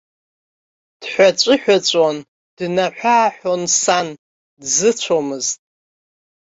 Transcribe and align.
Дҳәыҵәыҳәҵәуан, 1.01 2.17
днаҳәы-ааҳәуан 2.57 3.63
сан, 3.81 4.07
дзыцәомызт. 4.61 5.59